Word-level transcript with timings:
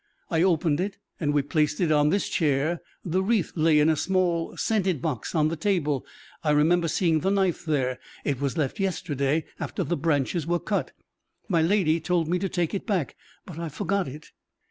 I 0.31 0.41
opened 0.41 0.79
it, 0.79 0.97
and 1.19 1.31
we 1.31 1.43
placed 1.43 1.79
it 1.79 1.91
on 1.91 2.09
this 2.09 2.27
chair: 2.27 2.81
the 3.05 3.21
wreath 3.21 3.51
lay 3.55 3.79
in 3.79 3.87
a 3.87 3.95
small 3.95 4.57
scented 4.57 4.99
box 4.99 5.35
on 5.35 5.49
the 5.49 5.55
table. 5.55 6.07
I 6.43 6.49
remember 6.53 6.87
seeing 6.87 7.19
the 7.19 7.29
knife 7.29 7.63
there; 7.63 7.99
it 8.25 8.41
was 8.41 8.57
left 8.57 8.79
yesterday 8.79 9.45
after 9.59 9.83
the 9.83 9.95
branches 9.97 10.47
were 10.47 10.57
cut. 10.59 10.91
My 11.47 11.61
lady 11.61 11.99
told 11.99 12.27
me 12.27 12.39
to 12.39 12.49
take 12.49 12.73
it 12.73 12.87
back, 12.87 13.15
but 13.45 13.59
I 13.59 13.69
forgot 13.69 14.07
it." 14.07 14.31